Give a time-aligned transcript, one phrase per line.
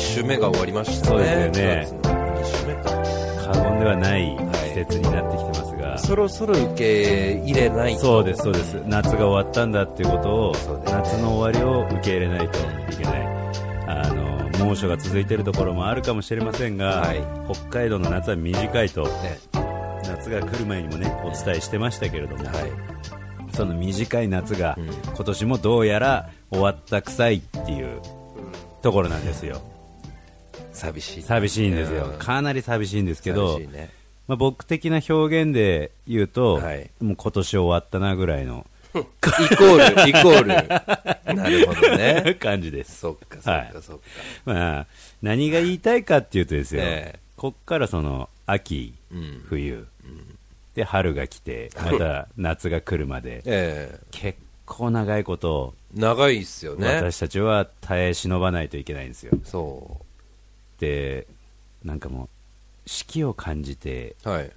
[0.00, 1.10] 週目が終わりましたね。
[1.10, 2.90] そうですよね9月の一週目か。
[3.52, 4.36] 過言ではない
[4.70, 8.00] 季節になってきてますが、そろそろ受け入れないと。
[8.00, 8.74] そうです、そうです。
[8.86, 12.58] 夏が終わったんだっていうことを、ね夏の終わりを受け入れないと
[12.92, 13.30] いけない。
[13.88, 19.38] あの、猛暑が続いているところもあるかもしれませんが、はい北海道の夏は短いと、ね。
[20.04, 22.54] 夏が来る前にもね、お伝えしてましたけれども、はい。
[23.54, 28.00] その短い夏が、うん今年もどうやら終わった臭いっていう
[28.82, 29.60] ところなんですよ。
[30.80, 31.22] 寂しい。
[31.22, 32.06] 寂しいんですよ。
[32.06, 33.90] うんかなり寂しいんですけどね。
[34.26, 38.98] まあ、僕的な表現で言うと、はいもう今年終わったなぐらいのイ
[39.56, 41.34] コール、 イコール。
[41.34, 42.36] なるほどね。
[42.40, 43.00] 感じです。
[43.00, 44.02] そっか、そっはいか、そっか。
[44.44, 44.86] まあ、
[45.22, 49.44] 何が言いたいかっていうとですよ、ええこっからその秋、うん。
[49.48, 49.86] 冬、
[50.74, 56.86] で春が来て、また 夏が来るまで、え結構長いこと、え長いっすよね。
[56.86, 59.32] 私たちは耐え忍ばないといけないんですよ。
[59.44, 60.00] そ
[60.80, 61.26] で、
[61.84, 62.28] なんかもう、
[62.86, 64.28] 四季を感じてう。
[64.28, 64.50] はい。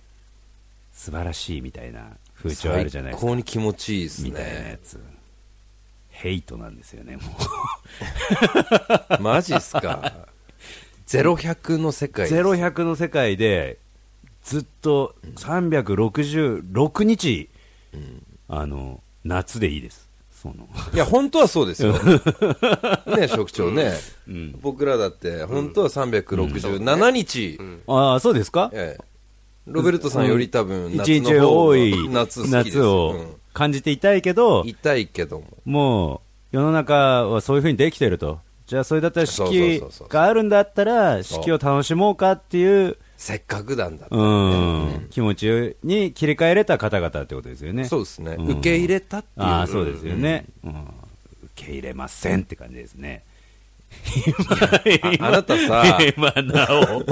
[0.93, 3.28] 素晴らしいみたいな風潮あるじゃないですか。
[3.28, 4.79] 最高に気持ちいいっすみたいなやね。
[4.83, 5.00] つ。
[6.09, 7.22] ヘイトなんですよね、も
[9.19, 9.22] う。
[9.22, 10.28] マジっすか？
[11.06, 12.35] ゼロ百の世界です。
[12.35, 13.79] ゼロ百の世界で、
[14.44, 17.50] ずっと366日、
[18.47, 20.09] あの、夏でいいです。
[20.44, 21.94] その、いや、本当はそうですよ。
[23.18, 23.94] ね、職長ね。
[24.28, 24.59] うん。
[24.62, 28.70] 僕らだって、本当は367日、ああ、そうですか？
[28.74, 29.04] ええ。
[29.66, 32.78] ロベルトさんより多分、一日多い夏好きです。
[32.78, 35.46] 夏を感じていたいけどうん、痛いけども。
[35.64, 36.16] も
[36.52, 40.08] う世の中はそういうふうにできてると、じゃあそれだったら四そう季そうそうそう。
[40.10, 47.85] があるんだったら、四季を楽しもうかっていう、せっかくなんだってうねん、気持ちに切り替えれた方々ってことですよね。
[47.85, 48.35] そうですね。
[48.38, 49.46] うん受け入れたっていう。
[49.46, 50.72] ああ、そうですよね、うん
[51.56, 53.24] 受け入れませんって感じですね。
[55.19, 57.03] ああなたさ、今なお。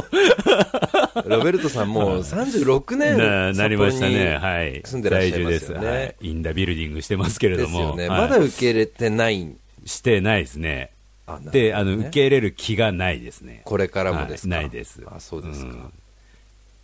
[1.30, 4.38] ロベルトさんもう36年ななりましたね。
[4.38, 4.82] はい。
[4.84, 5.44] 住んでらっしゃい。
[5.44, 6.16] ますよねはい。
[6.22, 7.96] インダビルディングしてますけれども。
[7.96, 8.08] ね。
[8.08, 9.56] はいまだ受け入れてない。
[9.86, 10.92] してないですね。
[11.40, 13.62] で、あの、受け入れる気がないですね。
[13.66, 14.56] これからもですか？
[14.56, 15.02] はいないです。
[15.06, 15.72] あ、そうですか。
[15.72, 15.94] ん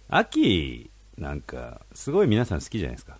[0.09, 3.17] 秋、なんか、すごい皆さん好きじゃないですか。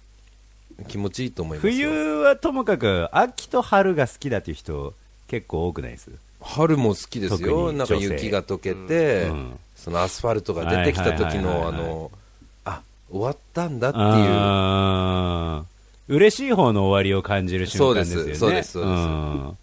[0.88, 1.74] 気持ちいいと思いますよ。
[1.74, 4.94] 冬はともかく、秋と春が好きだっていう人、
[5.28, 6.12] 結構多くないです？
[6.40, 7.72] 春も好きです特よ。
[7.72, 12.12] になんか雪が溶けて、うんそのアスファルトが出てきた時の、はいあの、
[12.66, 14.00] あ、終わったんだって
[16.10, 16.18] いう。
[16.18, 18.34] 嬉しい方の終わりを感じる瞬間ですよね。
[18.36, 19.58] そうですそうですそうですん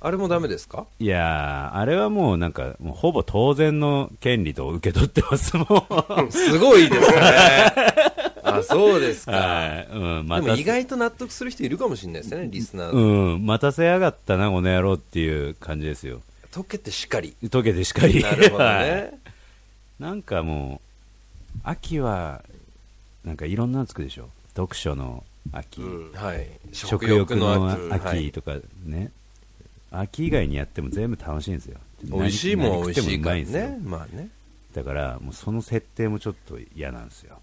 [0.00, 0.86] あれもダメですか？
[1.00, 6.30] いやー、あれはもうなんか、もうほぼ当然の権利と受け取ってますもん。
[6.30, 7.16] すごいですね。
[8.44, 9.32] あ、そうですか。
[9.32, 9.88] はい。
[9.90, 12.92] うん、またでも意外と納得する人いるかもしれないですね、リスナー。
[12.92, 16.20] うん、待たせやがったな、この野郎っていう感じですよ。
[16.52, 17.34] 溶けてしっかり。
[17.44, 18.22] 溶けてしかり。
[18.22, 19.18] なるほどはいね。
[19.98, 20.80] なんかも
[21.56, 22.42] う、秋は、
[23.24, 24.28] なんかいろんなのつくでしょ。
[24.54, 25.80] 読書の秋、
[26.14, 26.46] はい。
[26.72, 29.10] 食欲の秋はいとかね、
[29.90, 31.78] 秋以外にやっても全部楽しいんですよ。
[32.04, 33.78] 美味しいもん美味しいからね。
[33.84, 34.28] まあね。
[34.74, 37.38] だから、もうその設定もちょっと嫌なんですよ。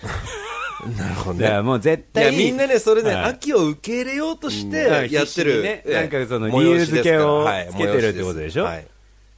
[0.96, 1.60] なるほどね。
[1.60, 4.76] もう絶対みんなね、それね、はい秋を受け入れようとしうんて
[5.12, 5.62] やってる。
[5.62, 8.64] ねええなんかその催理由付けをはいつけてるってことでしょ？
[8.64, 8.86] はい。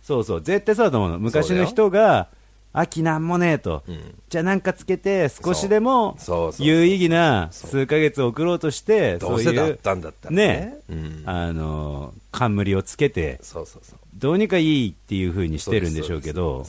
[0.02, 1.18] そうそう、絶対そうだと思うの。
[1.18, 2.28] 昔の人が、
[2.72, 3.82] 秋なんもねえと。
[3.88, 6.16] うんじゃあなんかつけて、少しでも
[6.58, 10.78] 有意義な数ヶ月送ろうとして、どそうせだったんだったらねね。
[10.88, 13.98] うんあの、冠をつけて、そうそうそう。
[14.14, 16.64] どうにかいいっていう風にしてるんでしょうけど。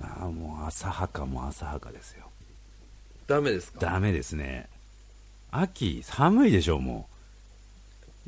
[0.00, 2.24] ああもう浅はかも浅はかですよ。
[3.26, 3.80] ダメですか？
[3.80, 4.66] ダメですね。
[5.50, 7.06] 秋、寒いでしょ、も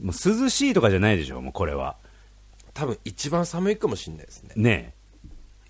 [0.02, 0.06] う。
[0.06, 1.96] もう涼しいとかじゃないでしょ、もうこれは。
[2.74, 4.52] 多分一番寒いかもしれないですね。
[4.56, 4.94] ね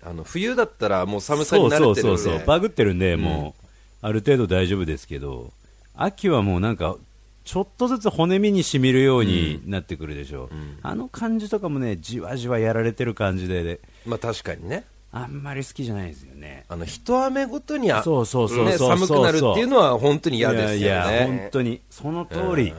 [0.03, 2.21] あの、冬だったらもう寒さそうそうに慣れてるんで。
[2.21, 3.21] そうそう、バグってるんで、ん。
[3.21, 3.65] もう、
[4.01, 5.51] ある程度大丈夫ですけど、
[5.95, 6.97] 秋はもうなんか、
[7.43, 10.77] ちょっとずつ骨身に染みるようになってくるでしょ、ん。
[10.81, 14.85] あの感じとかもね、じわじわやられてる感じで、まあ確かにね。
[15.13, 16.65] あんまり好きじゃないですよね。
[16.69, 18.97] あの、一雨ごとにあ、そうそうそうね、そう。
[18.97, 20.77] そう寒くなるっていうのは本当に嫌ですよね。
[20.77, 22.71] いやいや、本当に、その通り。
[22.71, 22.75] うん、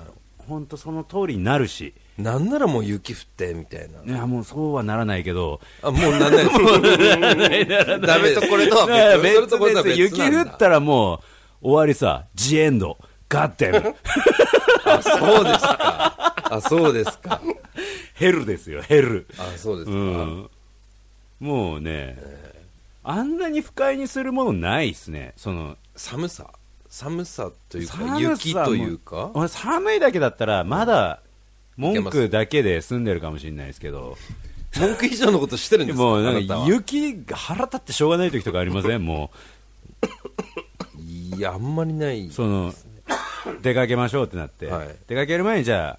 [0.49, 1.93] 本当その通りになるし、
[2.23, 4.13] なんならもう雪降ってみたいな。
[4.15, 7.67] いや、もうそうはならないけど、あ、もうなんない。
[7.67, 8.87] ダメとこれとは
[9.23, 9.49] 別。
[9.49, 11.17] とこれとは別別雪降ったらも
[11.63, 12.97] う終わりさ、ジエンド、
[13.29, 13.95] ガッテン、
[14.85, 16.35] あ、そうですか。
[16.51, 17.41] あ、そうですか。
[18.15, 19.27] ヘルですよ、ヘル。
[19.39, 19.99] あ、そうですうか。
[20.23, 20.51] ん。
[21.41, 22.17] もうね、
[23.03, 25.33] あんなに不快にするものないっすね。
[25.37, 26.51] その、寒さ
[26.89, 29.31] 寒さというか、雪というか？
[29.33, 31.32] 俺寒いだけだったら、まだ、文い
[31.77, 32.17] けます。
[32.17, 34.17] 句だけで済んでるかもしれないですけど、
[34.79, 36.03] 文句以上のことしてるんですか？
[36.03, 39.05] もうなんか雪が腹立ってしょうがない時とかありません？
[39.05, 39.31] も
[41.37, 42.27] いや、あんまりない。
[42.27, 42.75] う、その、
[43.63, 44.97] 出かけましょうってなって、はい。
[45.09, 45.99] 出かける前にじゃ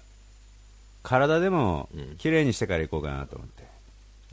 [1.02, 2.16] 体でもうん。
[2.16, 3.64] 綺麗にしてから行こうかなと思って。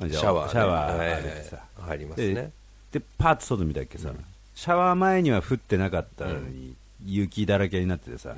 [0.10, 0.52] じゃあシャワーね。
[0.52, 1.56] シャワーはいはい浴びてさ。
[1.58, 2.52] はい入りますでね。
[2.92, 4.12] で、パーッと外見たっけさ、
[4.56, 8.36] シャワー前には降ってなかったのに、雪だらけになっててさ、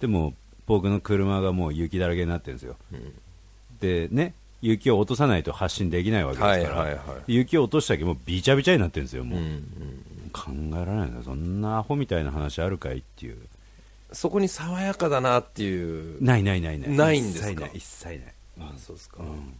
[0.00, 0.34] でも
[0.66, 2.76] 僕の車がもう雪だらけになってるんですよ。
[3.80, 9.38] でね、雪を落とさないと発進できないわけですから、はいはいはい雪を落としたけもうびちゃびちゃになってるんですよ、もう。
[9.38, 9.62] うんうん
[10.34, 13.36] 考えられないな、そんなアホみたいな話あるかいっていう。
[14.12, 16.20] そこに爽やかだなっていう。
[16.20, 16.90] ないないないない。
[16.90, 17.50] ないんですか？
[17.50, 18.18] 一切ない、一切ない。
[18.58, 19.18] あ、そうですか。
[19.20, 19.54] うん。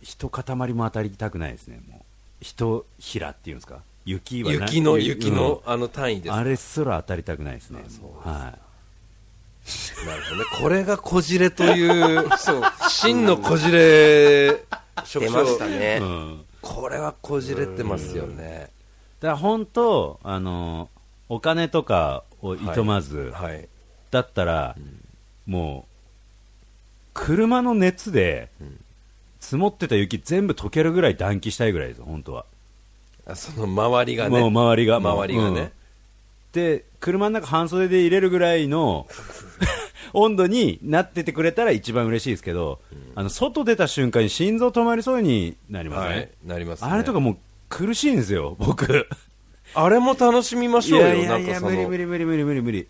[0.00, 2.00] 一塊も当たりたくないですね、もう。
[2.40, 3.80] 一平っていうんですか？
[4.06, 6.32] 雪はな雪の、うん雪の、あの単位です。
[6.32, 7.84] あれすら当たりたくないですね。
[8.24, 8.56] は
[10.06, 10.44] なるほどね。
[10.60, 15.70] これがこじれという、そう、真のこじれ、出ましたい。
[15.70, 16.04] ねう。
[16.04, 16.44] ん。
[16.60, 18.70] これはこじれてますよね。
[19.20, 20.90] だから本当、あの、
[21.28, 23.68] お金とかをいとまず、はい。
[24.10, 24.76] だったら、
[25.46, 25.94] もう、
[27.14, 28.48] 車の熱で、
[29.40, 32.44] 積もってた雪全部溶けるぐらい暖気したいぐらいですよ、本当は。
[33.26, 34.40] あその周りがね。
[34.40, 34.96] もう周りが。
[34.96, 35.72] 周りがね
[36.54, 36.76] うん。
[36.78, 39.06] で、車の中半袖で入れるぐらいの
[40.12, 42.80] 温度になっててくれたら一番嬉しいですけど、
[43.14, 46.14] あの、外出た瞬間に心臓止まりそうになりますね。
[46.16, 46.30] はい。
[46.44, 46.90] なりますね。
[46.90, 47.36] あれとかもう
[47.68, 49.08] 苦しいんですよ、僕。
[49.74, 51.14] あれも楽しみましょうよ。
[51.14, 52.86] いやいや無理無理無理無理無理無理。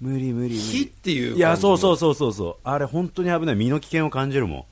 [0.00, 0.56] 無理無理無理。
[0.58, 2.56] 火っていういや、そうそうそうそうそう。
[2.64, 3.56] あれ本当に危ない。
[3.56, 4.66] 身の危険を感じるも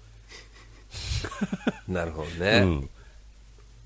[1.88, 2.38] なるほどん。
[2.38, 2.61] ね。
[2.64, 2.90] うん。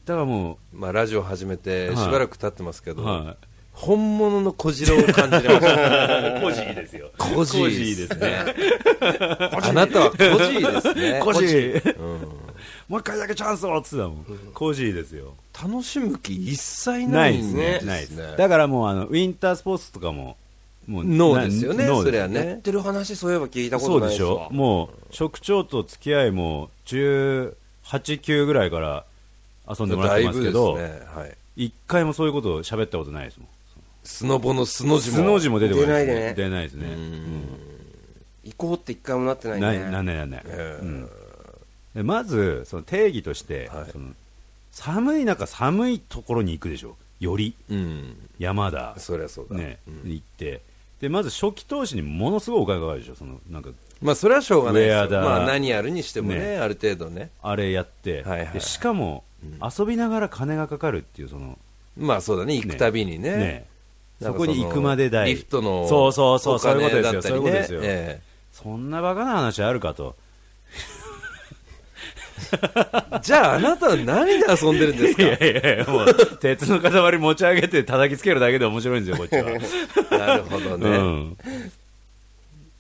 [0.05, 3.37] だからもまあ、ラジオ始めてはいしばらく経ってますけう、ど、は
[3.81, 6.39] 本物のこじれを感じました。
[6.39, 6.43] い。
[6.43, 7.11] コジーですよ。
[7.17, 9.51] コジーコジーですね。
[9.53, 11.21] あなたはコジーですね。
[11.25, 11.99] コジー。
[11.99, 12.41] うん
[12.89, 14.25] もう一回だけチャンスをっつってたもん。
[14.53, 15.35] コジーですよ。
[15.63, 17.79] 楽しむ気一切なないいですね。
[17.85, 18.11] んないです。
[18.11, 18.35] ね。
[18.37, 20.37] だからもうあの、ウィンタースポーツとかも、
[20.89, 22.47] もう、ノーですよね、それはね。
[22.47, 27.53] やってる話そういえば聞いたこそうでしとないですわょもう、職長と付き合いも、18、
[27.95, 29.05] 9ぐらいから
[29.69, 30.77] 遊んでもらってますけど。
[31.57, 33.49] 一回もそういうことを喋ったことないですもん。
[34.05, 35.17] スノボのスの字も。
[35.17, 36.97] スノージも出てこないです出ないでね出ないですね。
[38.45, 40.45] 行こうって一回もなってないねなんないなんない。
[40.45, 41.09] ん
[41.95, 44.11] でまず、その定義として、はいその
[44.73, 46.97] 寒い中、寒いところに行くでしょ。
[47.19, 48.17] より、うん。
[48.39, 49.57] 山だ、そりゃそうだ。
[49.57, 50.61] ね、うん行って。
[51.01, 53.15] で、まず初期投資にものすごいお金かかるでしょ。
[53.15, 53.71] その、なんか、
[54.01, 55.21] まあ、それはしょうがないですよ。
[55.21, 57.31] まあ、何やるにしてもね、ねある程度ね。
[57.43, 59.25] あれやって、はいはいでしかも、
[59.61, 61.59] 遊びながら金がかかるっていう、その、
[61.99, 63.37] まあ、そうだね、行くたびにね。
[63.37, 63.67] ね、
[64.23, 65.29] そこに行くまで代。
[65.31, 65.87] リフトの。
[65.89, 67.23] そうそうそう、おそういうことですよ。
[67.23, 67.81] そういうことですよ。
[67.83, 68.21] え
[68.53, 70.17] そんなバカな話あるかと。
[72.53, 75.23] え じゃあ、あなたは何で遊んでるんですか？
[75.23, 80.19] いやいやいや、もう、鉄の塊持ち上げて叩きつけるだけで面白いんですよ、こっちは。
[80.19, 80.99] なるほどうね。
[80.99, 81.37] ん。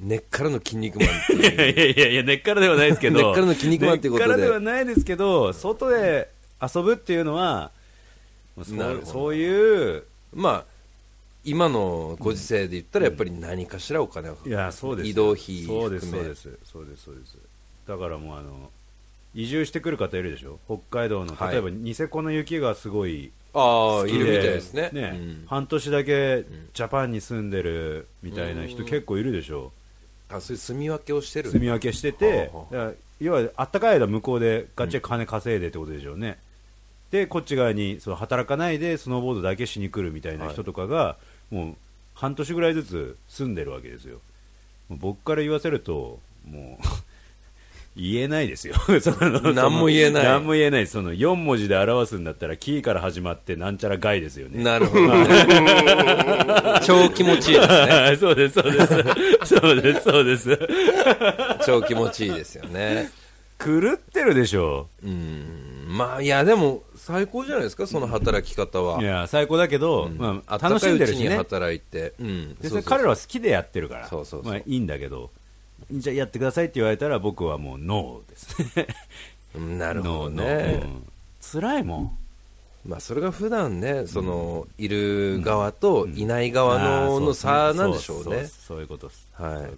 [0.01, 1.73] 根っからの筋肉マンっていやいう。
[1.73, 3.17] いやいやいや、根っからではないですけど。
[3.23, 6.29] 根っからの筋肉マンっていうことで根っからではないですけど、外で
[6.75, 7.71] 遊ぶっていうのは、
[8.57, 10.05] そうそういう、
[10.35, 10.70] まあ、
[11.45, 15.11] 今のご時世で言ったら、やっぱり何かしらお金をかけいや、そうですよ。
[15.11, 16.59] 移動費そうです、そうです。
[16.65, 17.39] そうです、そうです。
[17.89, 18.71] だからもうあの、
[19.35, 20.59] 移住してくる方いるでしょ？
[20.67, 24.91] 北海道の、はい例えばニセコの雪がすごいああ、好きいるみたいですね。
[24.93, 26.45] ねうん半年だけ
[26.75, 29.73] ジャパンに住んでるみたいな人結構いるでしょ？
[30.29, 36.39] あ、そういう住み分けをしてる住み分けしててはあは、だから要はあったかい間向こうでガッチリ金稼いでってことでしょうね。
[37.11, 41.17] で、こっち側にその働かないでスノーボードだけしに来るみたいな人とかが、
[41.51, 41.75] もう
[42.15, 44.19] 半年ぐらいずつ住んでるわけですよ。
[44.91, 46.87] 僕から言わせると、もう、
[47.97, 48.75] 言えないですよ。
[49.03, 50.87] その何も言えないその何も言えない。
[50.87, 54.63] その4文字で表すんだったら、キーから始まってなんちゃらガイですよね。
[54.63, 55.09] なるほど。
[56.87, 58.17] 超気持ちいいですね。
[58.21, 58.87] そうです、そうです。
[59.57, 60.59] そうです、そうです。
[61.67, 63.11] 超気持ちいいですよね。
[63.59, 64.87] 狂ってるでしょ。
[65.05, 65.71] うん。
[65.89, 69.03] まあいやでも最高じゃないですかその働き方は。
[69.03, 70.17] いや、最高だけど、うん。
[70.17, 71.37] まあ、楽しんでるしね。
[71.37, 72.15] 働いて、
[72.85, 75.31] 彼らは好きでやってるから、そうそういいんだけど、
[75.91, 78.77] じゃあやってくださいって言われたら僕はもうノーです。
[78.77, 78.87] ね。
[79.57, 81.07] うんなるほどね、うん。
[81.41, 82.17] 辛いもん。
[82.87, 89.29] まあそれが普段ねそのいる側といない側のの差なんでしょうそねそそういうことです。
[89.35, 89.71] はい。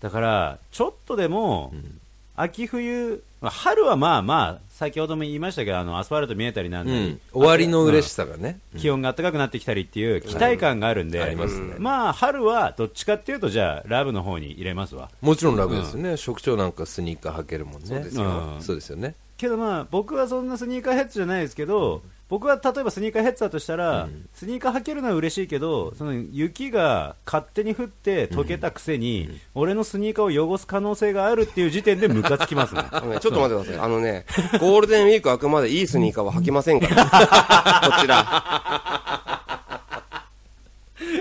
[0.00, 2.00] だから、ちょっとでも、ん
[2.40, 7.20] 秋冬、まあ春はまあまあ、先ほども言いましたけど、あのアスファルト見えたりなんだり、うん。
[7.32, 11.74] 終わりの嬉しさがね、うん気温が暖かくなってきたりっていう期待感があるんで、ますね。
[11.78, 15.10] まあ、春はどっちかっていうと、じゃあ、ラブの方に入れますわ。
[15.20, 17.88] もちろんラブですよね、職長なんかスニーカー履けるもんね。
[17.88, 32.82] そうですよねけどまあ、僕はそんなスニーカーヘッドじゃないですけど、僕は例えばスニーカーヘッドだとしたら、うんスニーカー履けるのは嬉しいけど、その雪が勝手に降って溶けたくせに、俺のスニーカーを汚す可能性があるっていう時点でムカつきますね。
[32.90, 33.84] あのねちょっと待ってください。
[33.84, 34.26] あのね、
[34.60, 37.04] ゴールデンウィーク開くまでいいスニーカーは履きませんから。
[37.90, 39.38] こちら。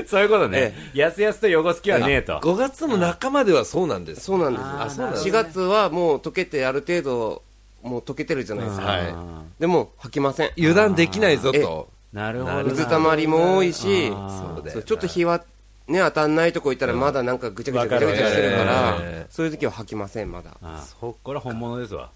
[0.08, 0.98] そういうことねえ。
[0.98, 2.40] やすやすと汚す気はねえと。
[2.40, 4.82] 5月の半ばではそうなんですそうなんですよ。
[4.82, 7.44] あそうなんです4月はもう溶けてある程度、
[7.84, 8.86] もう溶けてるじゃないですか。
[8.86, 9.02] はい。
[9.08, 10.52] あでも履きません。
[10.58, 12.64] 油断できないぞえとーなるほど。
[12.70, 15.44] 水たまりも多いし、そうちょっと日は
[15.88, 18.98] ね、当たんないとこ行ったらまだなんかぐちゃぐちゃぐちゃぐちゃしてるかわら
[19.30, 20.52] そういう時は履きません、まだ。
[20.62, 20.96] あー。
[21.00, 22.10] これは本物ですわ。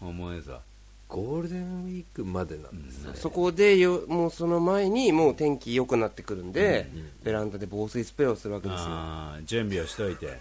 [0.00, 0.60] 本物ですわ。
[1.08, 6.88] ゴールデンウィークまでなんですね、そこでよ、もうその前にもう天気良くなってくるんで、
[7.22, 8.88] ベランダで防水スプレーをするわけですよ。
[9.44, 10.26] 準備をしといて。
[10.26, 10.34] うん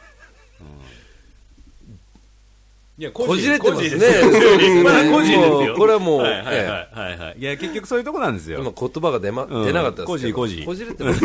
[2.98, 3.90] いや、こじれてますね。
[3.90, 4.58] 個人ですよ。
[4.58, 5.75] 立派な個人ですよ。
[5.75, 7.44] これはもうはいはいはいはい。
[7.44, 8.60] や、結局そういうとこなんですよ。
[8.62, 9.66] 今言葉が出,、まうん。
[9.66, 10.36] 出なかったですけど。
[10.36, 10.66] 個人個人。
[10.66, 11.20] こじれてます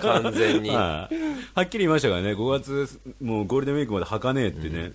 [0.00, 0.70] 完全に。
[0.70, 1.08] は
[1.60, 4.44] っきり言いましたからね、5月、もうゴールデンウィークまで履かね。
[4.44, 4.92] えってね。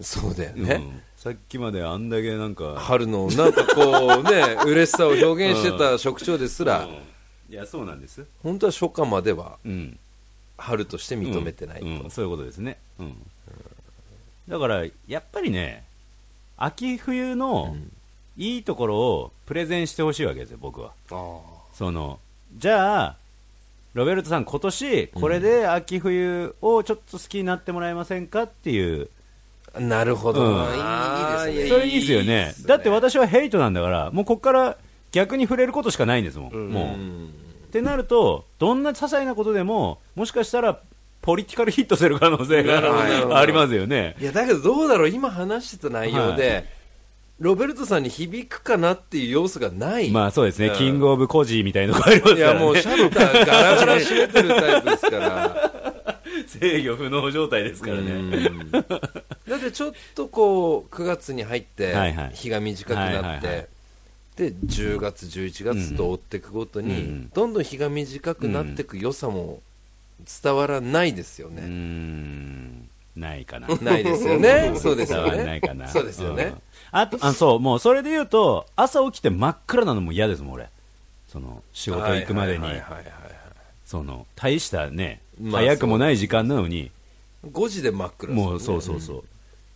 [0.00, 1.00] そうだようんね、うん。
[1.16, 7.52] さっきまであんだけなんか、春のなんかこうね嬉しさを表現してた職長ですら、うん。
[7.52, 8.24] いや、そうなんです。
[8.44, 9.98] 本当は初夏まではうん。
[10.56, 12.78] 春として認めてないと、そういうことですね。
[13.00, 13.16] うん。
[14.48, 15.84] だから、やっぱりね、
[16.56, 17.76] 秋冬の
[18.36, 20.92] いいところをプレゼンしてほしいわけですよ、僕は。
[21.10, 21.40] あ
[21.74, 22.18] その、
[22.56, 23.16] じゃあ、
[23.94, 29.08] ロベルトさん、今年、これで秋冬をちょっと好きになってもらえませんかっていう、
[29.78, 30.40] なるほど、
[31.50, 31.68] いいですね。
[31.68, 32.54] それいいですよね。
[32.66, 34.78] だって私はヘイトなんだから、もうここから
[35.12, 36.52] 逆に触れることしかないんですもん。
[36.52, 36.68] うん。
[36.70, 36.84] もう。
[36.84, 37.34] うん
[37.68, 40.80] ってなると、どんな些細なことでも、もしかしたら、
[41.28, 44.16] ポリティカル ヒットする可能性がありますよね。
[44.18, 46.64] いやだけどどうだろう今話してた内容で、
[47.38, 50.74] ロベルトさんに響くかなっていう要素がない、まあそうですね、うん。
[50.76, 52.58] キングオブコジーみたいなのがありますいから、ね。
[52.58, 55.72] やもうシャッターガラガラ閉めてるタイプですから。
[56.48, 58.02] 制御不能状態ですからね。
[58.02, 58.70] うん。
[58.70, 62.30] だってちょっとこう9月に入ってはいはい。
[62.32, 63.66] 日が短くなって、はいはいはい
[64.36, 67.28] で10月11月と追っていくごとに、うん。
[67.34, 69.60] どんどん日が短くなっていく良さも
[70.42, 73.68] 伝わらないですよね、ん、ないかな。
[73.80, 75.88] ないですよね そうですよ伝わらなねいかな。
[75.88, 80.68] そうですよねんあと、あ、そう、もうそれで言うと、朝起きて真っ暗なのも嫌ですもん、俺。
[81.30, 83.28] その、仕事行くまでにはい、はいはいはいはい
[83.88, 86.90] その、大したね、まあ早くもない時間なのに、
[87.46, 89.24] 5時で真っ暗もうそうそうそう。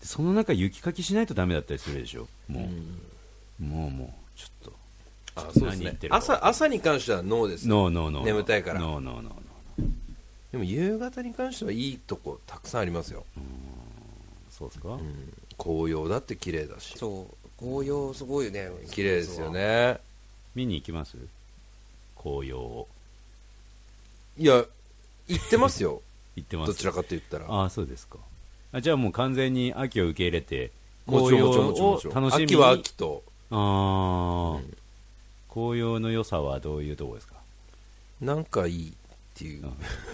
[0.01, 2.29] でその中雪かきしないとダメだったりするでしょ。
[2.47, 2.69] も
[3.61, 4.73] う、もうもう、ちょっと。
[6.11, 8.25] 朝朝に関してはノーですノーノーノー。
[8.27, 9.33] 眠たいからノーノーノー。
[10.53, 13.25] でも夕方に関してはいいとこたくさんありますよ、
[14.51, 15.33] そうですか、うん。
[15.59, 16.99] 紅葉だって綺麗だし。
[16.99, 17.49] そう。
[17.59, 18.71] 紅葉すごいね。
[18.91, 19.51] 綺麗ですよ。
[19.51, 19.99] ね。
[20.55, 21.17] 見に行きます？
[22.17, 22.89] 紅葉を。
[24.37, 24.65] いや
[25.29, 26.03] 行ってますよ。
[26.37, 26.73] 行ってます。
[26.73, 27.47] どちらかと言ったら。
[27.49, 28.19] ああ、そうですか。
[28.73, 30.71] あじゃあもう完全に秋を受け入れて、
[31.07, 32.45] 紅葉を楽しみに。
[32.45, 33.23] 秋は秋と。
[33.51, 34.61] ああ、
[35.53, 37.37] 紅葉の良さはどういうところですか？
[38.21, 38.95] なんかいい
[39.43, 39.65] っていう。
[39.65, 39.73] うん。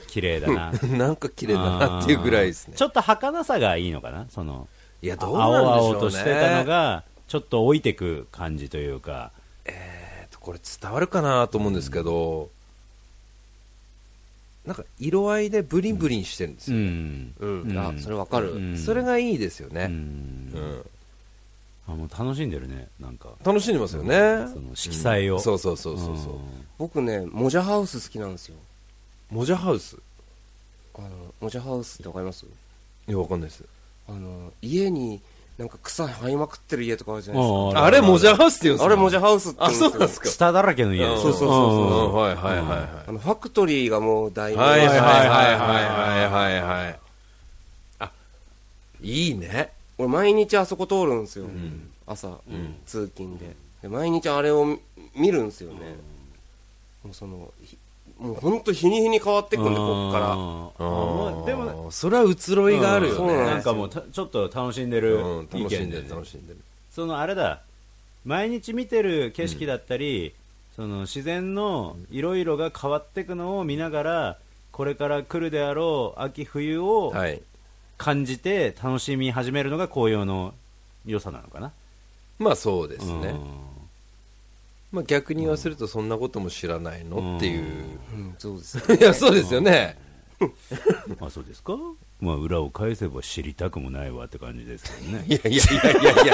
[0.08, 0.72] 綺麗だな。
[0.96, 2.74] なんか綺麗だなっていうぐらいですね。
[2.76, 4.26] ちょっと儚さがいいのかな？
[4.30, 4.68] その、
[5.02, 5.74] いやどうなんでしょうね。
[5.76, 9.32] 青々としてたのが、ちょっと置いてく感じというか、
[9.66, 12.48] えーとこれ伝わるかなと思うんですけど、
[14.64, 17.34] なんか色合いでブリンブリンしてるんですうよ、ん。
[17.38, 17.78] うん。
[17.78, 18.52] あ、それわかる。
[18.52, 18.78] うん。
[18.78, 20.50] それがいいですようね、ん。
[20.54, 20.84] うん。
[21.86, 23.30] あもう楽しんでるね、なんか。
[23.44, 25.36] 楽しんでますよね、その色彩を。
[25.36, 25.40] うん。
[25.40, 26.38] そうそうそうそうそう、
[26.78, 28.56] 僕ね、モジャハウス好きなんですよ。
[29.30, 29.96] モジャハウス。
[30.94, 31.08] あの、
[31.40, 32.44] モジャハウスってわかります？
[32.44, 33.64] いやわかんないです。
[34.08, 35.20] あの、家に
[35.58, 37.58] なんか草生えまくってる家とかあるじゃないですか。
[37.58, 39.90] うんあれモジャハウスって言うんですかあれモジャハウスってうんですよ。
[39.90, 40.28] そうなんですか。
[40.28, 42.14] ツタだらけの家そうそうそうそう、ん。
[42.14, 42.88] はいはいはいはい。
[43.08, 45.08] あの、ファクトリーがもう大名はいはいはいはいい。
[45.08, 46.98] はいはいはい
[48.00, 48.10] あ
[49.02, 51.46] いいね俺毎日あそこ通るんですよ。
[52.06, 52.38] 朝、
[52.86, 54.80] 通勤でで毎日あれを見
[55.14, 55.96] 見るんですよね、
[57.04, 57.76] もうそのひ
[58.18, 60.26] もう本当日に日に変わってくんでこっから。
[61.46, 66.60] でももそれは移ろいがあるよね、なんかもうたちょっと楽しんでるうん意見で,、楽しんでる楽しんでる。
[66.90, 67.62] そのあれだ。
[68.24, 70.34] 毎日見てる景色だったり、
[70.76, 74.38] その自然の色々が変わっていくのを見ながら
[74.72, 77.40] これから来るであろう秋冬をはい。
[77.96, 80.54] 感じて楽しみ始めるのが紅葉の
[81.04, 81.72] 良さなのかな。
[82.38, 83.67] まあそうですね、うん
[84.92, 87.64] まあ、逆に言わせるとそんなことも知らないのっていう、う
[88.16, 89.98] んそうですね、 いやそうですよね、
[91.20, 91.76] まあそうですか？
[92.20, 95.24] まあ裏を返せば知りたくもないわって感じですけどね。
[95.28, 96.24] いやいやいやいやいや。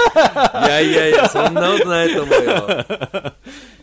[0.66, 3.32] いやいやいやそんなことないと思うよ。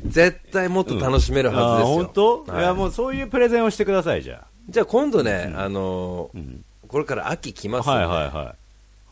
[0.07, 4.47] 絶対もっと楽しめるはずですよ、うん、本当、はい、いやもうそういうプレゼンをしてくださいじゃあ。
[4.67, 8.55] じゃあ今度ね、うん、あのーうん、これから秋来ますんで、はいはいは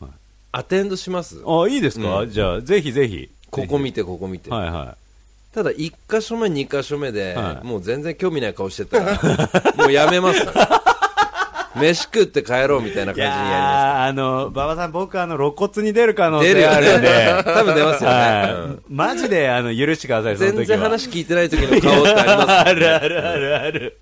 [0.02, 0.06] い、
[0.50, 1.42] アテンドします？
[1.46, 3.30] あいいですか、じゃあぜひぜひ。
[3.50, 4.50] ここ見てここ見て。
[4.50, 4.96] はいはい。
[5.52, 7.66] ただ1箇所目2箇所目で、はい。
[7.66, 9.20] もう全然興味ない顔してたら
[9.76, 10.46] もうやめます。
[11.76, 17.08] 飯食って帰ろうみたいない感じにややーあの馬場さん僕あの露骨に出る可能性あるんで。
[17.08, 18.52] ね多分出ますよね、はい。
[18.52, 18.82] うん。
[18.88, 20.64] マジであの許してくださいその時は。
[20.64, 23.98] 全然話聞いてない時の顔ってありますあるあるあるある。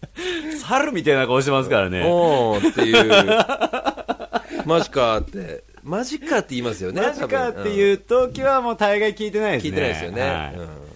[0.67, 2.05] 猿みたいな顔してますからね。
[2.05, 4.67] おーっていう。
[4.67, 5.65] マジかって。
[5.83, 9.71] マジかって言いますよねマジかってういう時はもう大概聞いてないんですね。
[9.71, 10.55] 聞いてないですよね、はい。
[10.55, 10.88] うん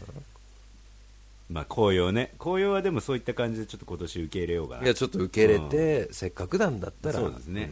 [1.52, 2.32] まあ紅葉ね。
[2.38, 4.82] 紅葉はでもそういった感じでちょっと今年受け入れようかな。
[4.84, 7.20] いやちょっと受け入れて、せっかくなんだったら。
[7.20, 7.70] そうですね。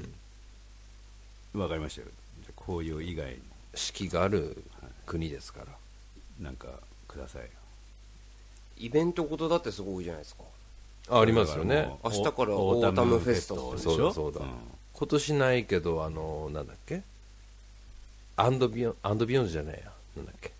[1.54, 2.08] わかりましたよ。
[2.42, 3.38] じゃあ紅葉以外に。
[3.74, 4.62] 四季がある
[5.06, 5.66] 国ですから。
[6.40, 6.68] なんか
[7.08, 7.48] くださいよ。
[8.76, 10.42] イベントごとだってすごいじゃないですか。
[11.08, 11.88] あありますよね。
[12.04, 13.90] 明日からオータムフェスタでしょ？
[13.90, 14.40] そうだそうだ。
[14.40, 14.48] ん。
[14.92, 17.02] 今年ないけどあのなんだっけ？
[18.36, 19.90] アンドビヨンアンドビヨンズじゃないや。
[20.16, 20.52] なんだっけ？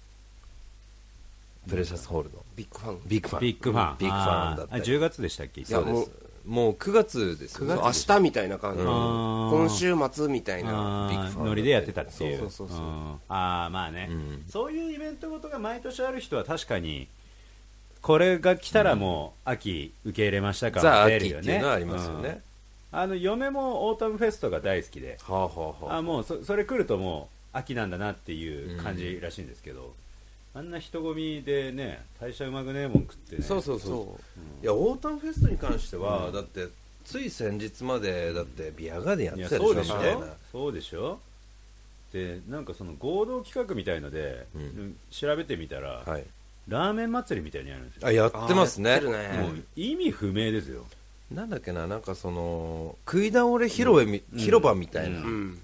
[1.68, 2.38] プレシャスホールの。
[2.56, 3.00] ビッグファン。
[3.06, 3.40] ビッグファン。
[3.40, 3.98] ビッグファン。
[3.98, 4.74] ビッグファンだった。
[4.74, 4.82] あー。
[4.82, 5.64] あ10月でしたっけ？
[5.64, 6.10] そうでもす
[6.46, 7.74] もう9月ですよね。
[7.74, 8.86] 明日みたいな感じ、うん。
[8.86, 11.30] 今週末みたいな。
[11.36, 12.38] ノリでやってたっていう。
[12.38, 12.86] そうそうそうそう。
[12.86, 13.12] ん。
[13.28, 14.44] ああまあね、うん。
[14.48, 17.08] そういうイベントごとが毎年ある人は確かに
[18.00, 21.42] これが来たらもう秋受け入れましたかザ・出るよね。
[21.42, 22.40] 秋っていうのはありますよね、
[22.92, 22.98] うん。
[22.98, 25.18] あの嫁もオータムフェストが大好きで。
[25.22, 26.02] はあはあはああ。
[26.02, 29.92] もうそそれ来るともう秋なんだなっていう感じらしいんですけど、
[30.52, 33.42] あんな人混みでね代謝うまくねえもん食ってね。
[33.42, 33.90] そうそうそう。
[33.90, 34.18] そ
[34.62, 34.64] う。
[34.64, 36.66] いやオータムフェストに関しては、だって
[37.04, 39.74] つい先日までだってビアガーデンやっいやてたでしょ？
[39.74, 39.96] そうでしょ。
[39.96, 40.26] みたいな。
[40.50, 41.20] そうでしょ。
[42.12, 44.96] でなんかその合同企画みたいので、うん。
[45.12, 46.24] 調べてみたら、はい。
[46.68, 48.06] ラーメン祭りみたいにやるんですよ。
[48.08, 48.90] あやってますね。
[48.90, 49.42] あやってるね。
[49.42, 50.84] もう意味不明ですよ。
[51.32, 55.58] なんだっけななんかその食い倒れ広場み、広場みたいな、ううん。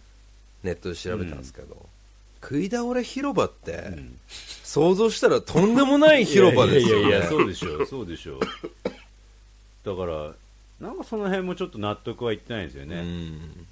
[0.63, 1.77] ネットで調べたんですけど、
[2.47, 4.17] 食い倒れ広場って、ん
[4.63, 8.41] 想像したらとんでもない広場ですよ、ね、いやいやいやそうでしょうそうでしょう。
[9.85, 10.33] だから
[10.81, 13.67] なんかその辺もちょっと納得はいってないんですよね、うん。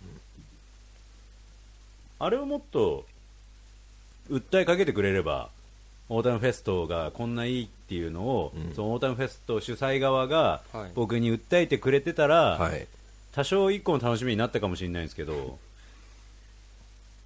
[2.19, 3.05] あれをもっと
[4.31, 5.51] 訴えかけてくれれば
[6.09, 8.75] オータムフェストがこんないいっていうのを、うん。
[8.75, 10.93] そのオータムフェスト主催側がはい。
[10.95, 12.87] 僕に訴えてくれてたら、はい。
[13.33, 15.59] 多少一個の楽しみになったかもしれないんですけど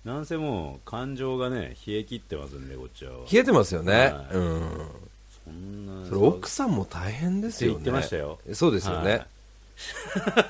[0.09, 3.12] なんせもう感情がね冷え切ってますんでこっちは。
[3.31, 4.37] 冷えてますよね、はい。
[4.37, 4.88] うん。
[5.44, 7.75] そんなそれ奥さんも大変ですよね。
[7.75, 8.38] 言ってましたよ。
[8.55, 9.16] そうですよね、は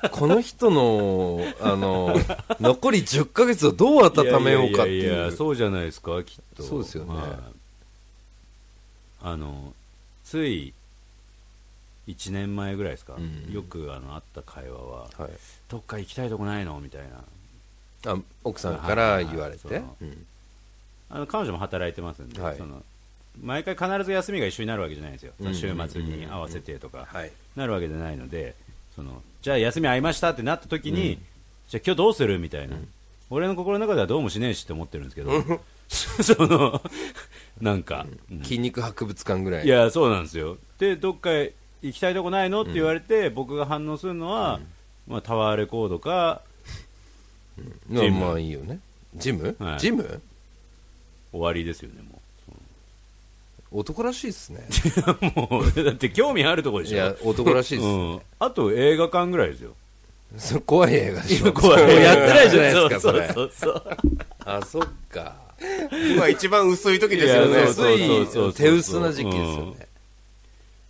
[0.06, 0.10] い。
[0.14, 2.14] この人のあの
[2.60, 5.32] 残り10ヶ月をどう温めようかっていう。
[5.32, 6.62] そうじゃないですかきっと。
[6.62, 7.16] そうですよね。
[7.16, 7.30] はい。
[9.22, 9.74] あの
[10.24, 10.72] つい
[12.06, 13.52] 1年前ぐらいですか、うん。
[13.52, 15.30] よくあのあった会話ははい
[15.68, 16.78] どっか行きたいとこないの？
[16.78, 17.24] みたいな
[18.06, 19.82] あ奥さんから言われて、
[21.10, 22.56] あの彼女も働いてますんで、はい。
[22.56, 22.82] その
[23.42, 25.54] 毎回必ず休みが一緒になるわけじゃないんですよ、うん。
[25.54, 27.32] 週末に合わせてとか、はい。
[27.56, 28.54] なるわけじゃないので
[28.94, 31.18] そのじゃあ休み合いましたってなった時に、うん。
[31.68, 32.76] じゃあ今日どうするみたいな、
[33.30, 35.32] 俺の心の中ではどうもしねえしって思ってるんですけど
[35.88, 36.82] その
[37.60, 38.42] なんか、うん。
[38.42, 39.66] 筋肉博物館ぐらい。
[39.66, 40.58] いやそうなんですよ。
[40.78, 41.30] でどっか
[41.82, 44.60] 行きたいとこないのって言われて、僕が反応するのは、
[45.06, 46.42] まあ、タワーレコードか
[47.88, 48.20] まあジム。
[48.20, 48.78] まあいいよね。
[49.16, 49.80] ジム、はい。
[49.80, 50.20] ジム？
[51.32, 52.18] 終わりですよねも
[53.70, 54.66] 男らしいっすね。
[55.36, 56.96] う もうだって興味あるところでしょ。
[56.96, 57.86] いや男らしいっす。
[57.86, 59.74] ね、うん、あと映画館ぐらいですよ。
[60.38, 61.52] それ怖い映画でしょ。
[61.52, 63.98] 怖いもうやってないじゃないですかそれそうそうそう。
[64.44, 65.48] あそっか。
[65.90, 69.88] 今一番薄い時ですよいやねそう薄いそう手薄な時期ですよね、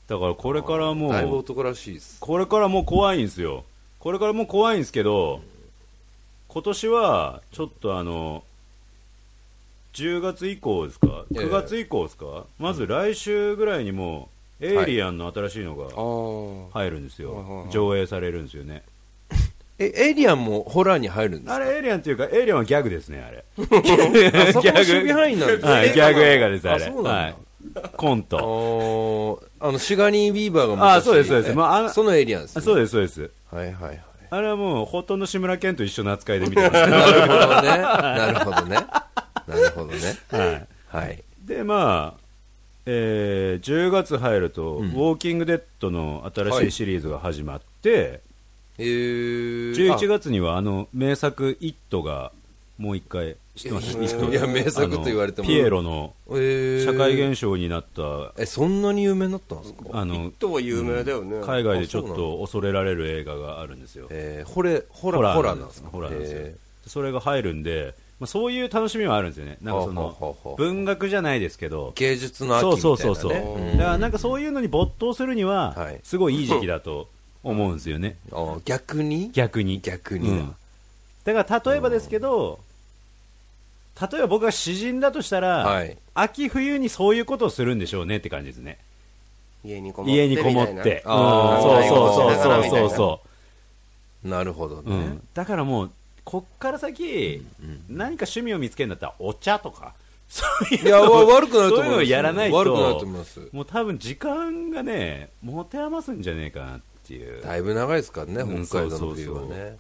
[0.08, 2.18] だからこれからもうだいぶ男らしいです。
[2.20, 3.64] これからもう怖いんですよ。
[3.98, 5.40] これからもう怖いんですけど
[6.48, 8.42] 今年はちょっとあの
[9.94, 11.24] 10月以降ですか？
[11.34, 11.44] ええ。
[11.44, 12.44] 9月以降ですか？
[12.58, 14.28] まず来週ぐらいにも
[14.60, 17.70] エイリアンの新しいのがあ入るんですよ、はいはいはい。
[17.70, 18.82] 上映されるんですよね。
[19.78, 21.54] えエイリアンもホラーに入るんですか？
[21.54, 23.44] あれエイリアンっていうかエイリアンはギャグですねあれ。
[23.58, 26.84] あそこも守備範囲なんですねはい、ギャグ映画ですあれ。
[26.86, 27.10] あそうなんだ。
[27.10, 27.34] はい、
[27.96, 29.68] コンあトー。
[29.68, 30.96] あのシガニー・ビーバーが昔。
[30.96, 31.50] あそうですそうです。
[31.52, 33.30] えまああのそのエイリアンです、ね、あそうですそうです。
[33.52, 37.68] はいはいはいあれはもうほとんど志村けんと一緒の扱いで見てますけど、なるほどね。
[37.68, 38.86] なるほどね。
[39.46, 40.18] なるほどね。
[40.30, 41.22] はい、はい。
[41.44, 42.20] でまあ
[42.86, 44.88] えー10月入ると、うん。
[44.88, 48.20] ウォーキングデッドの新しいシリーズが始まって、
[48.78, 52.32] えー、11月にはあの名作「イット!」が
[52.78, 55.48] もう一回知ってますいや名作と言われても。
[55.48, 58.32] ピエロの社会現象になった。
[58.38, 59.84] えそんなに有名になったんですか？
[59.92, 64.06] あのとは有名だよね、海外でちょっと恐れられる映画があるんですよ。
[64.10, 66.38] えー、ホレホラーホラーなんですかホラーなんですよ。
[66.42, 69.58] えそれが入るんで、まあ、そういう楽しみはあるんですよね。
[69.60, 71.90] なんかそのう文学じゃないですけど。
[71.90, 76.00] ー芸術の秋みたいな、ね、そうそうそうそう、だからなんかそういうのに没頭するにははい。
[76.02, 77.08] すごいいい時期だと
[77.44, 78.16] 思うんですよね。
[78.32, 79.30] あ逆に？
[79.32, 79.80] 逆に。
[79.80, 80.54] 逆にうん。
[81.24, 82.58] だから例えばですけど
[84.00, 85.96] 例えば僕が詩人だとしたら、はい。
[86.14, 88.78] 秋冬にそういうことをするんでしょうねって感じですね。
[89.64, 91.02] 家にこもって家にこもって。
[91.04, 91.12] うん。
[91.12, 93.28] そうそうなるほどそうそうそう。
[94.28, 95.90] なるほどね、うん、だからもう
[96.24, 97.42] こっから先、
[97.88, 99.94] 何か趣味を見つけるんだったらお茶とか
[100.28, 102.04] そういうのを思います。
[102.04, 103.40] やらないと悪くないと思います。
[103.50, 109.78] もう多分時間がね持て余すんじゃねえかなっていう、だいぶ長いですからね、うん北海道の冬はね。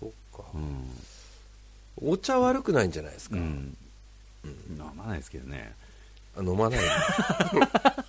[0.00, 0.42] そっか、
[1.96, 3.76] お茶悪くないんじゃないですか、うん。
[4.78, 5.72] 飲まないですけどね。
[6.36, 6.80] あ飲まない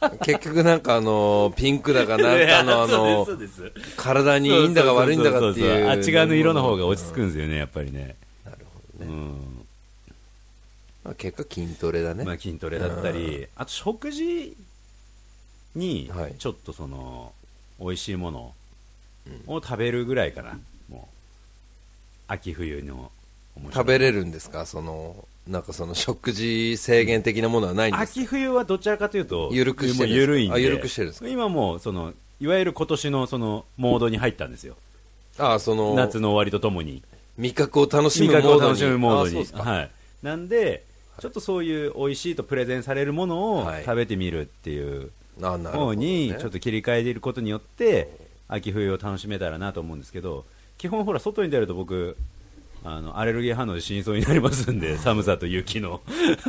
[0.02, 0.18] の？
[0.26, 3.28] 結局なんかあのピンクだかなんかのあの
[3.98, 8.16] 体にいいんだか悪いんだかっていうあっち側の色の方が落ち着くんですよねやっぱりね。
[8.44, 9.66] なるほどね、うん。
[11.04, 14.58] まあ、結果筋トレだね、まあ、筋トレだったり、あと食事
[15.76, 16.36] にはい。
[16.40, 17.32] ちょっとその
[17.80, 18.56] 美味しいもの
[19.46, 20.58] を食べるぐらいかな、
[20.90, 21.16] もう
[22.28, 23.12] 秋冬の
[23.74, 24.66] 食べれるんですか？
[24.66, 30.78] そのなんかその食事制限的なものはないんですか、秋冬はどちらかというと緩くしてる緩いんで。
[30.78, 31.30] くしてるんですか？
[31.30, 34.76] 今もうそのいわゆる今年のそのモードに入ったんですよ。
[35.38, 37.04] ああその夏の終わりとともに。
[37.38, 38.60] 味覚を楽し味むモードに。
[38.60, 39.70] 覚を楽しむモードに。
[39.70, 39.92] はい、
[40.24, 40.84] なんで
[41.20, 43.84] ちょっとそういう美味しいとプレゼンされるものをはい。
[43.84, 48.10] 食べてみるっていう方ね、にちょっと切り替えていることによって
[48.48, 50.46] 秋冬を楽しめたらなと思うんですけど
[50.78, 52.16] 基本ほら外に出ると僕
[52.88, 56.02] あのアレルギー反応で死にそうになりますんで 寒さと雪の。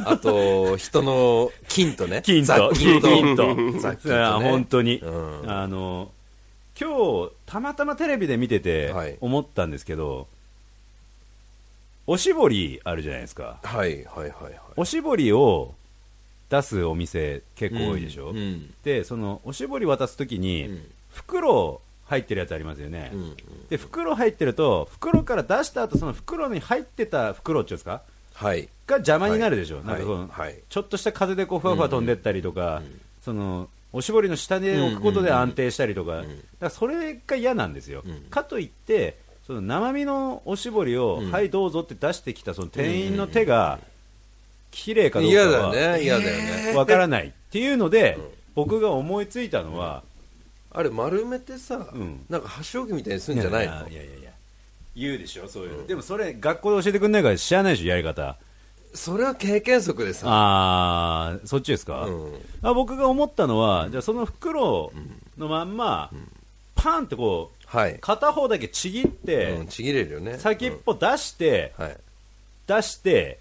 [0.04, 2.06] あと人の菌と。
[2.06, 5.10] ね金と雑菌と金と本当に、う
[5.46, 5.50] ん。
[5.50, 6.10] あの
[6.78, 9.16] 今日たまたまテレビで見ててはい。
[9.20, 10.28] 思ったんですけど、
[12.06, 13.58] おしぼりあるじゃないですか。
[13.62, 14.52] はいはいはいはい。
[14.76, 15.74] おしぼりを
[16.50, 18.74] 出すお店結構多いでしょ、うんうん。
[18.84, 20.90] でそのおしぼり渡すときに、うん。
[21.14, 23.36] 袋入ってるやつありますよね、うん
[23.68, 28.02] で袋入ってると袋から出した後その袋に入ってた袋っていうんですか？
[28.34, 28.68] はい。
[28.86, 29.86] が邪魔になるでしょ、はい。
[29.86, 30.28] なんかその、はい。
[30.28, 32.82] はいちょっとした風でこうふわふわ飛んでったりとか、
[33.24, 36.22] そのおしぼりの下に置くことで安定したりとか,、
[36.70, 38.20] それが嫌なんですよ、うん。
[38.30, 39.16] かといって
[39.48, 43.80] その生身のおしぼりを、うんはいどうぞって出してきたその店員の手が
[44.70, 46.74] 綺麗かどうか嫌だはよね嫌だよね。
[46.76, 48.18] わからないっていうので、
[48.54, 50.04] 僕が思いついたのは、
[50.76, 52.26] あれ丸めてさ、ん。
[52.28, 53.72] なんか箸置きみたいにするんじゃないの？
[53.88, 54.30] いやいやいや
[54.94, 58.36] 言うでしょそういうの、でもそれ学校で教えてくんないから知らないでしょやり方。
[58.94, 60.26] それは経験則でさ。
[60.28, 62.32] ああそっちですか、うん。
[62.62, 64.92] あ僕が思ったのは、じゃあその袋
[65.36, 66.10] のまんま、
[66.74, 70.38] パンってこうはい、片方だけちぎって、うん、ちぎれるよね。
[70.38, 71.84] 先っぽ出して、うん。
[71.84, 71.96] はい。
[72.66, 73.38] 出して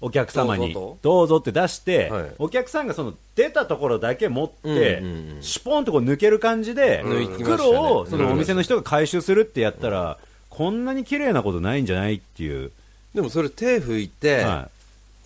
[0.00, 2.30] お客様にどうぞって出して、はい。
[2.38, 5.42] お客さんがその出たところだけ持って、うんうんうん。
[5.42, 7.56] シュポンとこう抜ける感じで、抜きましたね。
[7.56, 10.18] 袋をそのお店の人が回収するってやったら、
[10.50, 12.70] こんなに綺麗なことないんじゃないっていう、
[13.14, 14.68] でもそれ手拭いて、は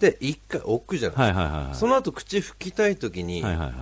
[0.01, 1.75] で一回置くじゃい、ない、はいはいはいはい。
[1.75, 3.75] その後口拭きたい時に、はいはいはい。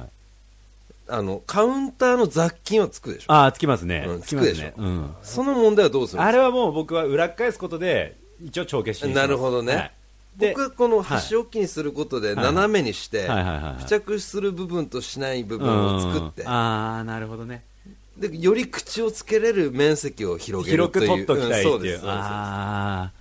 [1.12, 3.32] あのカウンターの雑菌はつくでしょ。
[3.32, 6.24] ああつきますね、うんつくでしょ、ねうん、その問題はどうするんですか？
[6.26, 9.26] あれはもう僕は裏っ返すことで一応帳消しにします。
[9.26, 9.74] なるほどね。
[9.74, 9.82] はい。
[9.84, 9.90] で
[10.48, 13.28] 僕はこの箸置きにすることで斜めにして、
[13.78, 16.42] 付着する部分としない部分を作って。
[16.42, 17.62] うん、ああなるほどね。
[18.16, 22.06] でより口をつけれる面積を広げる広くという取っときたいっていう,、うですそうです。
[22.06, 23.20] ああ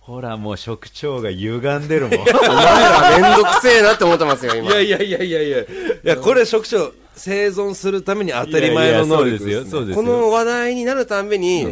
[0.00, 2.18] ほらもう職長が歪んでるもん。
[2.18, 4.72] お前らめんどくせえなって思ってますよ、今。
[4.72, 5.60] いやいやいやいやいや。
[5.60, 5.66] い
[6.02, 10.02] やこれ職長生存するために当たり前の能力です,、そうですよそうですよ。
[10.02, 11.66] この話題になるたんびに、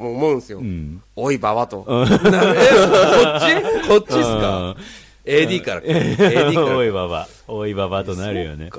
[0.00, 0.60] もう思うんですよ。
[0.60, 1.02] ん。
[1.14, 1.84] おい、ばばと。
[1.86, 2.08] えこっ
[3.84, 3.88] ち？
[3.88, 4.70] こっちっすか？
[4.70, 4.76] うん。
[5.26, 8.70] AD から AD からおいばばおいばばとなるよね。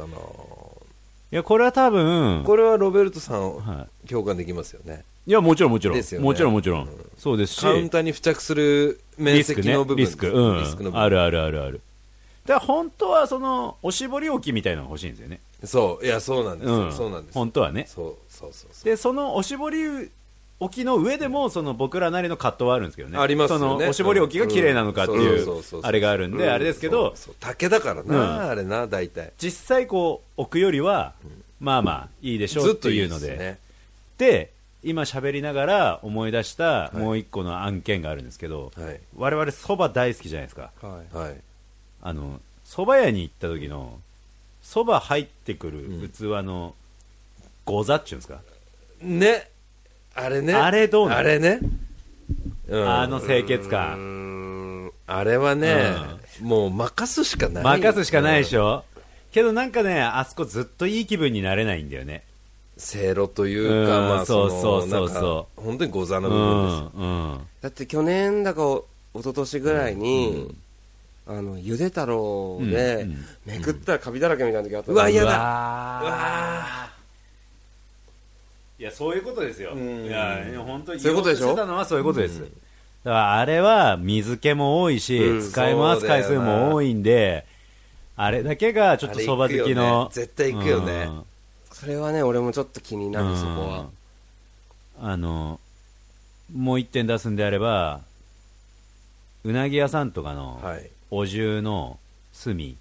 [1.32, 5.04] いやこれは多分これはロベルトさんは共感できますよね。
[5.28, 6.04] い、いやもちろんもちろん、ね。
[6.20, 6.88] もちろんもちろん、うん。
[7.18, 7.62] そうですし。
[7.62, 9.98] カウンターに付着する面リスクね積の部分。
[9.98, 11.02] リスク、うん、リスクの部分。
[11.04, 11.80] あるあるあるある。
[12.48, 15.40] だ本当はそのおしぼり置きみたいなのが欲しいんですよね。
[15.64, 16.06] そう。
[16.06, 16.92] いやそうなんですよ、うん。
[16.92, 17.86] そうなんです本当はね。
[17.88, 18.84] そうそうそうそう。
[18.84, 20.10] でそのおしぼり
[20.62, 23.18] 置きの上でもその僕らなりの葛藤はあるんですけどね。
[23.18, 23.64] ありますよね。
[23.64, 25.42] そのおしぼり置きが綺麗なのかってうん。
[25.42, 28.50] いそうあれがあるんであれですけど竹だからな、うん。
[28.52, 29.34] あれな大体。
[29.40, 31.14] 実際こう置くよりは
[31.60, 33.38] まあまあいいでしょうっていうので。
[33.38, 33.58] ね
[34.20, 34.52] で
[34.84, 39.00] 今喋りながら思い出したもう一個の案件があるんですけど、はい。
[39.18, 40.70] 我々そば大好きじゃないですか。
[40.82, 41.18] はい。
[41.18, 41.36] はい。
[42.04, 43.98] あの蕎麦屋に行った時の
[44.64, 46.76] 蕎麦入ってくる器の
[47.66, 48.42] ござっちゅうんですか、
[49.02, 49.48] ね
[50.16, 50.54] あれね。
[50.54, 51.20] あれどうなの？
[51.20, 51.60] あれね、
[52.68, 52.90] うん。
[52.90, 54.92] あの清潔うー感ん。
[55.08, 55.94] あれはね、
[56.42, 57.64] もう任すしかない。
[57.64, 58.84] 任すしかないでしょ、ょ、
[59.32, 62.24] けどなんかねあそこずっといい気分になれないんだよね。
[62.78, 64.08] せいろというか、うん。
[64.10, 64.82] まあそうのそう。
[64.82, 66.98] そうなんかそう本当にご座のう部分です。
[66.98, 67.10] よ、ん。
[67.32, 67.40] うん。
[67.62, 70.56] だって去年だかお一昨年ぐらいに、
[71.28, 73.10] あのゆで太郎で、うん。
[73.12, 73.26] うん。
[73.46, 75.30] めくったらカビだらけみたいな時あったうわ嫌だ。
[75.30, 76.91] うわー
[78.82, 80.06] いやそういうことですよ、うん。
[80.06, 81.46] いや本当にそういうことでしょ？
[81.46, 82.50] 言おとしてたのはそういうことです、だか
[83.04, 85.42] らあれは水気も多いし、うん。
[85.42, 87.46] 使い回す回数も多いんで
[88.16, 90.10] あれだけがちょっとそば好きあれ行くよのね。
[90.14, 90.94] 絶対行くよね。
[91.10, 91.24] うん。
[91.72, 93.80] それはね俺もちょっと気になる、そこは。
[93.80, 93.90] うん
[95.04, 95.60] あの
[96.54, 98.02] もう一点出すんであれば
[99.44, 100.90] うなぎ屋さんとかのはい。
[101.12, 102.00] お重の
[102.44, 102.78] 炭、い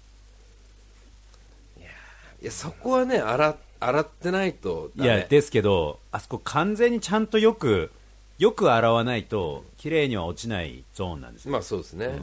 [2.41, 7.91] やそこはね洗洗ってないといやですけどあそこ完全にちゃんとよく
[8.37, 12.21] よく洗わないと綺麗には落ちないゾーンなんですよ、まあそうですね、うん。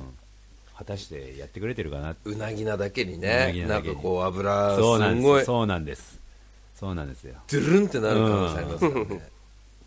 [0.76, 3.94] 果たしてやってくれてるかなうなぎなだけにうなねぎなだけに。
[3.94, 4.80] なんかこう油す。
[4.80, 5.44] ごい。
[5.44, 6.18] そうなんです。
[6.78, 7.34] そうなんですよ。
[7.50, 9.28] ドゥルンってなる可能性ありますからね、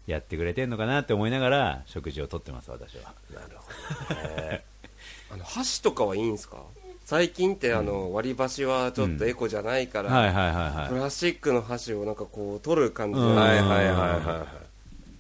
[0.08, 3.14] やってくれてんのかなって思いながら食事をとってます私は。
[3.34, 4.64] なるほどね。
[5.32, 6.58] あの箸とかはいいんですか？
[7.12, 13.36] 最近ってあの割り箸はちょっとエコじゃないから、プラスチックの箸をなんかこう取る感じで、うん。
[13.36, 14.48] はいはいはいは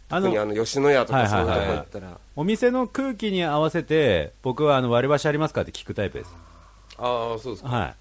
[0.07, 6.29] あ特にあの吉野家とかそういうとこ行ったら、お店の空気に合わせて僕はあの割り箸ありますかって聞くタイプです。
[6.29, 6.31] い
[6.97, 7.69] ああそうですか。
[7.69, 7.93] はい。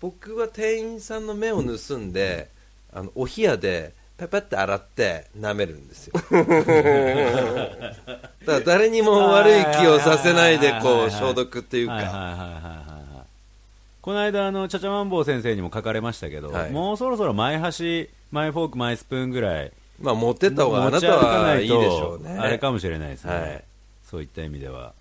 [0.00, 2.46] 僕は店員さんの目を盗んで
[2.92, 6.12] あのお冷やでペペって洗って舐めるんですよ。
[6.30, 6.38] だか
[8.46, 12.99] ら誰にも悪い気をさせないでこう消毒っていうか
[14.02, 16.70] この間あのちゃちゃまんぼう先生にも書かれましたけど、はい。
[16.70, 22.38] もうそろそろ前箸前フォーク前スプーンぐらいまあ持ってった方があなたはいいでしょうね。
[22.38, 23.64] あれかもしれないですね、はい。
[24.04, 24.94] そういった意味では。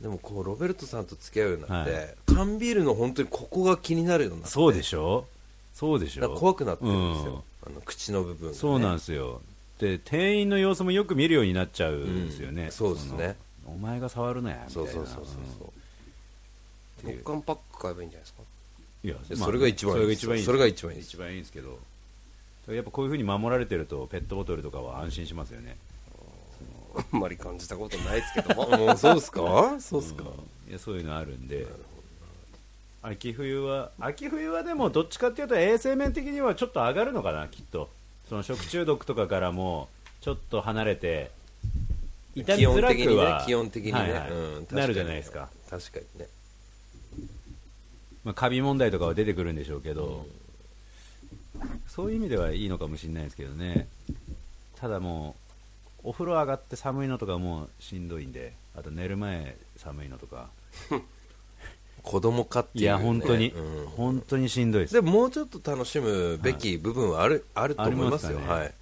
[0.00, 4.52] でもこうロベルトさんと付き合うようになって、は缶ビールの本当にここが気になるようになって。
[4.52, 5.26] そうでしょ？
[5.74, 9.40] そうでしなんかょ怖くなってるんですよ、あの口の部分が、ね、そうなんですよ。
[9.80, 12.70] で店員の様子もよく見るようになっちゃうんですよね、うん。
[12.70, 13.36] そうですね。
[13.66, 14.90] お前が触るなやみたいな。
[14.90, 15.72] そうそうそうそうそう
[17.02, 18.42] 木管パック買えばいいんじゃないですか？
[19.04, 21.78] いやいやそれが一番いいそれが一番いいそれが一番いい一番いいんですけど。
[22.68, 25.76] やっぱこういうふうに守られてるとペットボトルとかは安心しますよね。
[27.12, 28.68] あんまり感じたことないですけども。
[28.76, 29.76] もうそうですか？
[29.80, 30.24] そうですか、
[30.68, 31.66] いやそういうのあるんで。
[33.00, 37.88] 秋冬は秋冬はでもどっちかっていうと衛生面的にはちょっと上がるのかなきっと。
[38.28, 39.88] その食中毒とかからも
[40.20, 41.30] ちょっと離れて
[42.34, 43.98] 痛みづらくは基本的にね。
[43.98, 44.30] はいはい。
[44.30, 44.80] うん確かに。
[44.82, 46.26] なるじゃないですか、確かにね
[48.28, 50.26] まあ、カビ問題とかは出てくるんでしょうけど、
[51.88, 53.88] そういう意味ではいいのかもしれないですけどね。
[54.76, 55.34] ただも
[56.04, 60.50] うお風呂上がって寒いのとかもうしんどいんであと寝る前寒いのとか。
[62.02, 63.86] 子供かっていう、いね、や本当に、うん。
[63.88, 64.94] 本当にしんどいです。
[64.94, 68.38] でももうちょっと楽しむべき部分はある,、あると思いますよ。
[68.38, 68.60] すかね。
[68.60, 68.74] はい。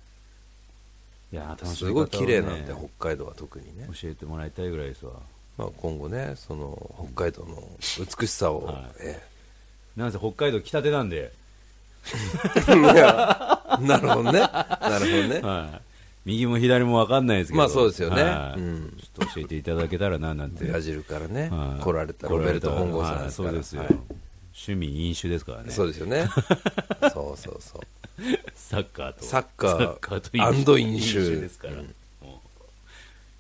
[1.32, 1.94] いや楽しすみね。
[1.94, 5.12] ごい綺麗なんで北海道は特にね、教えてもらいたいぐらいですわ。
[5.56, 7.62] まあ、今後ねその北海道の
[8.20, 8.74] 美しさを、はい。
[9.00, 9.36] え
[9.96, 11.32] なんせ北海道来たてなんで、
[12.68, 12.74] え
[13.80, 14.40] なるほどね。
[14.40, 15.40] なるほどね。
[15.40, 15.80] はい、
[16.26, 17.59] 右も左も分かんないですけど。
[17.59, 18.22] まあそうですよね。
[18.22, 18.61] はい。
[18.61, 18.96] うん。
[19.00, 21.82] ちょっと教えていただけたらななんてブラジルからね、はい。
[21.82, 23.90] 来られたロベルト本郷さんですそうですよ、はい。
[24.54, 25.70] 趣味飲酒ですからね。
[25.70, 26.28] そうですよね。
[27.12, 27.82] そうそうそう。
[28.54, 31.20] サッカーとサッカーサッカーとアンド飲酒。
[31.37, 31.74] ですから、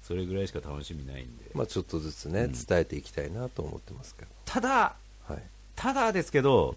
[0.06, 4.28] それぐらいしか楽しみないんで、まあちょっとずつね、伝えていきたいなと思ってますけど。
[4.44, 4.94] ただ
[5.28, 5.42] はい
[5.76, 6.74] ただですけど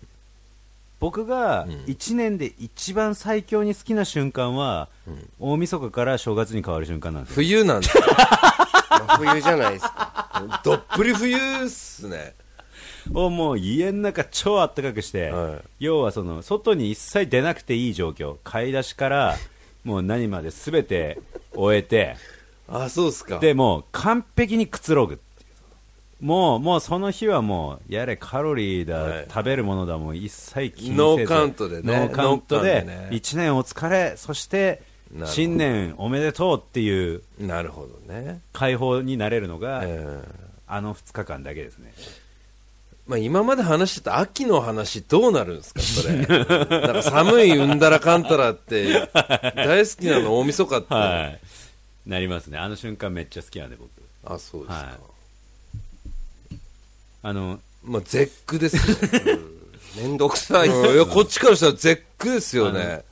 [1.00, 1.72] 僕がうん。
[1.86, 5.30] 1年で一番最強に好きな瞬間は、うん。
[5.40, 7.36] 大晦日から正月に変わる瞬間なんですよ。
[7.36, 7.98] 冬なんです
[9.18, 10.62] 冬じゃないですか。
[10.64, 12.34] どっぷり冬っすね。
[13.14, 15.62] をもう家の中超暖かくして、はい。
[15.80, 18.36] 要はその外に一切出なくていい状況。
[18.44, 19.38] 買い出しから
[19.86, 21.20] もう何まで全て
[21.54, 22.18] 終えて
[22.68, 23.40] あそうっすか。
[23.40, 25.20] でもう完璧にくつろぐ
[26.22, 29.26] もうもうその日はもうやれカロリーだ、はい。
[29.30, 31.82] 食べるものだもう一切気にせずノーカウントでね。
[31.84, 33.10] ノーカウントノーカウンでトでね。
[33.12, 34.82] 1年お疲れそして
[35.14, 35.28] なるほど。
[35.28, 40.22] 新年おめでとうっていうなるほどね、解放になれるのが、え
[40.68, 41.94] あの2日間だけですね。
[43.08, 46.16] まあ、今まで話してた秋の話どうなるんですかそれ。
[46.28, 49.10] なんか寒いうんだらかんたらって
[49.56, 51.32] 大好きなの大晦日って、は
[52.06, 52.10] い。
[52.10, 52.60] なりますね。
[52.60, 53.90] あの瞬間めっちゃ好きなんで僕。
[54.26, 55.19] あそうですか、はい
[57.22, 59.38] あのまあ絶句ですよ、
[59.98, 60.70] めんどくさい。
[60.70, 63.04] いやこっちからしたら絶句ですよね。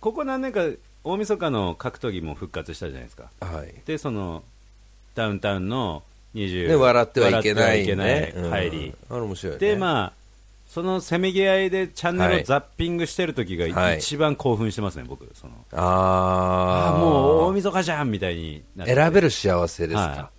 [0.00, 0.60] ここ何年か
[1.04, 3.30] 大晦日の格闘技も復活したじゃないですか。
[3.40, 3.74] はい。
[3.86, 4.42] でその
[5.14, 6.02] ダウンタウンの
[6.34, 7.92] 20、ね、笑ってはいけない,、笑って
[8.42, 9.14] はいけうん。
[9.14, 9.58] あれ面白いね。
[9.58, 10.12] でまあ
[10.66, 12.42] そのせめぎ合いでチャンネルはい。
[12.42, 13.98] をザッピングしてる時がはい。
[13.98, 15.30] 一番興奮してますね、僕。
[15.34, 20.00] そのあああもう大晦日じゃんみたいに選べる幸せですか。
[20.00, 20.30] は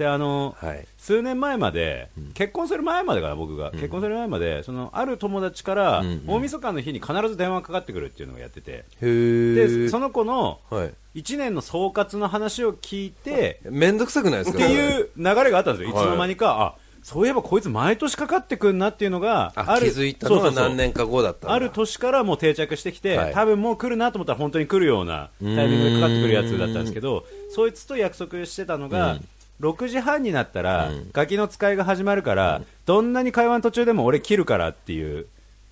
[0.00, 6.22] であのはい、数年前まで、結婚する前までかな僕が、結婚する前までそのある友達から、うんうん。
[6.26, 8.86] 大晦日の日に必ず電話かかってくるっていうのをやってて。
[9.02, 10.94] でその子のはい。
[11.16, 15.92] 1年の総括の話を聞いてめんどくさくないですっかていう流れがあったんですよ、い。
[15.92, 23.34] つはいの間にか、あそういえばこいつ毎年かかってくんなっていうのがあある気づいたのは何年か後だったある年からもう定着してきて、はい。
[23.34, 29.18] 多分もう来るなと思ったら本当に来るようなタイミングでかかってくるやつだったんですけど、そいつと約束してたのが、
[29.60, 35.26] 6時半になったら、ガキの使いが始まるから、どんなに会話の途中でも俺切るからっていう。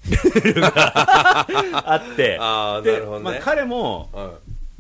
[0.07, 3.01] ルールがあって、あね。
[3.21, 4.33] まあ、彼もは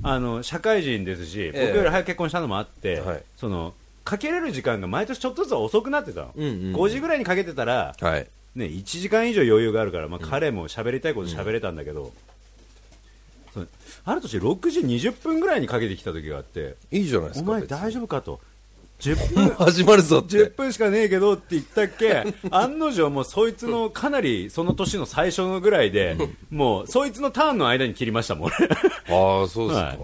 [0.03, 1.67] あの社会人ですし、ええ。
[1.67, 3.23] 僕より早く結婚したのもあって、はい。
[3.37, 6.77] そのかけれる時間が毎年ちょっとずつ遅くなってたの、うんうんうん。
[6.77, 12.13] 5時ぐらいにかけてたら、い、はい、ね、1時間以上余裕があるから、まあ、彼も喋りたいこと喋れたんだけど、
[13.53, 13.67] その
[14.05, 18.41] ある年6時20分ぐらいにかけてきた時があっていいじゃないですかお前大丈夫かと
[19.01, 20.37] 10分 始まるぞって。
[20.37, 22.25] 10分しかねえけどって言ったっけ？
[22.51, 26.17] 案の定もうそいつのかなりその年の最初のぐらいで
[26.51, 28.51] もうそいつのターンの間に切りましたもん。
[28.51, 28.57] 俺
[29.09, 29.99] ああそうですか、はい。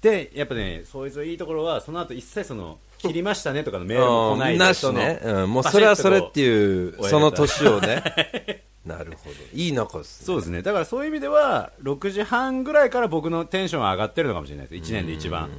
[0.00, 8.62] でやっぱねそいつのいいところはその後一切その切りましたねとかのメールも来ないしね、うん、もうそれはそれっていうその年をね。
[8.86, 9.36] なるほど。
[9.52, 10.26] いい仲ですね。
[10.26, 10.62] そうですね。
[10.62, 14.92] だからそういう意味では6時半ぐらいから僕のテンションは上がってるのかもしれないです。
[14.92, 15.50] 1年で一番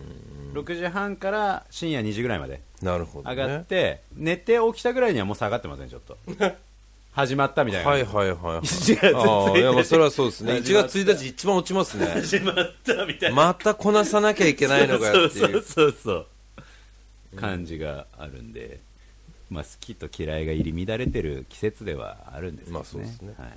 [0.61, 6.17] 6時半から深夜2時ぐらいまでなるほど、ね、上がって、寝て起きたぐらいにはもう下がってませんちょっと。
[7.13, 7.89] 始まったみたいな。
[7.89, 8.59] はいはいはいはい。
[8.61, 9.15] 1月1日。
[9.15, 10.53] ああいやまあそれはそうですね。
[10.53, 10.89] 1始まった。
[10.89, 12.05] 月1日一番落ちますね。
[12.05, 13.35] 始まったみたいな。
[13.35, 15.41] またこなさなきゃいけないのかよっていう。
[15.41, 16.27] そうそうそうそう。
[17.37, 18.79] 感じがあるんで、
[19.49, 23.33] まあ、好きと嫌いが入り乱れてる季節ではあるんですけどね,、まあそうですね。
[23.37, 23.49] はい、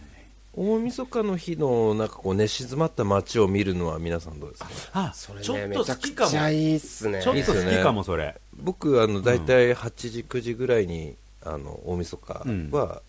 [0.63, 5.09] 大晦日の日のなんかこう寝静まった街を見るのは皆さんどうですか？
[5.09, 6.31] あそれちょっねめちゃくと好きかも。
[6.31, 7.23] ちゃいいっすね。
[7.23, 8.39] ちょっと好きかもそれ。
[8.63, 11.15] 僕あの大体8時9時ぐらいに
[11.47, 12.45] あの大晦日
[12.77, 13.01] は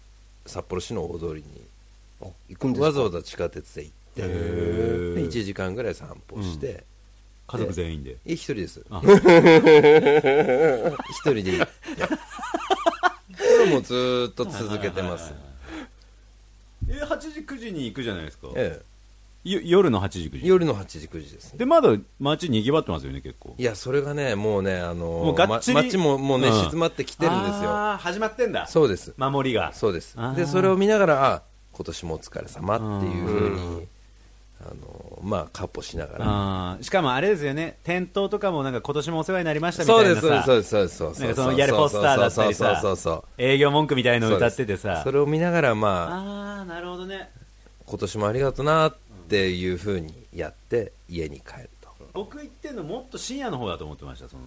[0.46, 1.44] 札幌市の大通りに
[2.22, 2.86] あ行くんですか？
[2.88, 4.28] わざわざ地下鉄で行ってで
[5.28, 6.86] 1時間ぐらい散歩して、
[7.48, 8.16] 家族全員で。
[8.26, 8.82] え一人です。
[8.90, 9.02] あ。
[9.04, 9.12] 一
[11.26, 11.74] 人で行って
[12.08, 12.16] こ
[13.66, 15.34] れもずーっと続けてます
[16.92, 18.82] え8時9時に行くじゃないですか、え
[19.44, 20.46] よ夜の8時9時。
[20.46, 21.60] え夜の8時9時ですね。
[21.60, 23.56] でまだ街にぎわってますよね結構。
[23.58, 26.70] いやそれがねもうねあのもうがっちりま街ももうね、うん。
[26.70, 27.70] 静まってきてるんですよ。
[27.72, 28.68] ああ始まってんだ。
[28.68, 29.14] そうです。
[29.18, 29.74] 守りが。
[29.74, 30.16] そうです。
[30.36, 31.42] でそれを見ながらあ
[31.74, 33.88] 今年もお疲れ様っていうふうに
[34.64, 36.18] あのまあカッポしなが
[36.78, 36.84] ら。
[36.84, 37.78] しかもあれですよね。
[37.84, 40.44] 店頭とかもなんか今年もお世話になりましたみたいなさ。
[40.46, 41.36] そうですそうですそうですそうです。
[41.36, 42.66] そうなんかそのやるポスターだったりさ。
[42.66, 47.30] そうそうそうそう営業文句みたいのを歌っててさそれを見ながらまあああなるほどね
[47.86, 48.96] 今年もありがとうなっ
[49.30, 54.42] ていうふうにやって家に帰ると僕言ってんのもっと深夜の方だと思ってましたその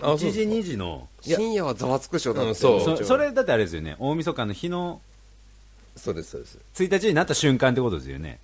[0.00, 5.00] あ1時2時の深夜はざわつくでしょだって、うんそうそそれだってあれですよね大晦日の日の
[5.96, 8.38] そうですそうです1日になった瞬間ってことですよね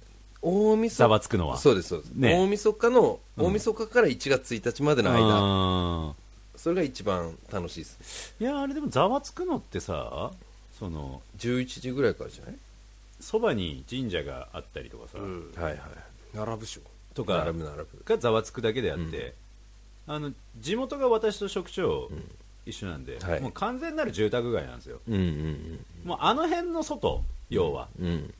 [0.45, 0.97] 大晦日。
[0.99, 1.57] ざわつくのは。
[1.57, 2.35] そうですそうです、ね。
[2.35, 5.21] 大晦日の大晦日から1月1日までの間、
[6.11, 6.15] あ
[6.57, 8.35] それが一番楽しいです。
[8.41, 10.31] ーいやあれでもざわつくのってさ
[10.79, 12.55] その11時ぐらいからじゃない？
[13.21, 15.53] そばに神社があったりとかさ、うん。
[15.57, 15.81] はいはい
[16.35, 16.81] 並ぶでしょ。
[17.15, 17.87] とか並ぶ並ぶ。
[18.05, 19.35] がざわつくだけであって、
[20.07, 22.11] あの地元が私と職長
[22.67, 23.41] 一緒なんで、はい。
[23.41, 25.01] もう完全なる住宅街なんですよ。
[25.09, 28.35] うんうんもうあの辺の外要は、うんうん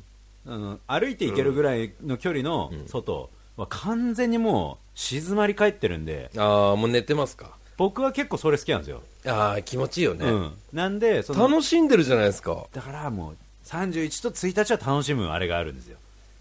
[0.47, 7.53] あの歩いて行けるぐらいの距離の外は完全にもう静まり返ってるんで、ああもう寝てますか？
[7.77, 9.03] 僕は結構それ好きなんですよ。
[9.27, 10.53] ああ気持ちいいよね、うん。
[10.73, 15.97] なんで、その、楽しんでるじゃないですかだからもう、31と1日は楽しむあれがあるんですよ。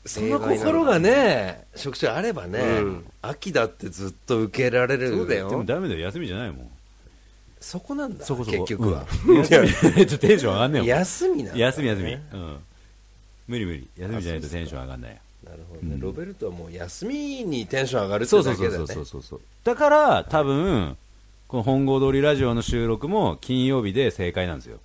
[0.05, 6.69] その心がね職種あればね、うん秋だってずっと受けられるそうだよでもダメだよ、休みじゃないもん。
[7.61, 8.57] そこなんだそこそこ。
[8.57, 9.37] 結局は、うん。
[9.37, 9.61] 休
[9.95, 10.89] みちょっとテンション上がんねえもん。
[10.89, 12.13] 休みなんだ、ね、休み休み。
[12.13, 12.57] うん。
[13.47, 13.87] 無理無理。
[13.97, 15.17] 休みじゃないとテンション上がんないよ。
[15.43, 19.41] なるほどね、ロベルトはもう休みにテンション上がるってそうそうそうだけだねそうそうそう。
[19.63, 20.97] だから、多分、
[21.47, 24.79] この本郷通りラジオの収録も金曜日で正解なんですよ。